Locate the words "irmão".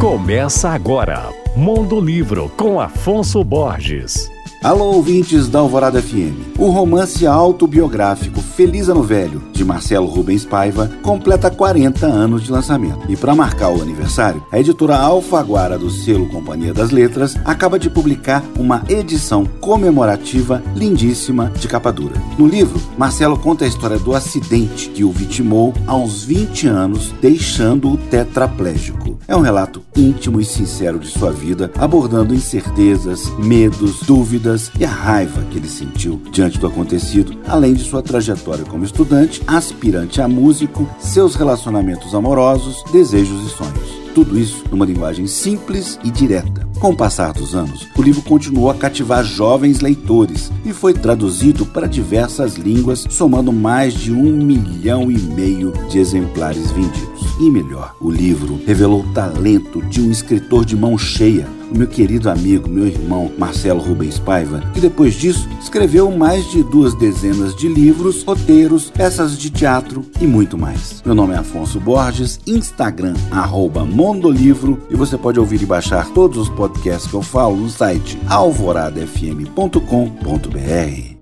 62.86-63.30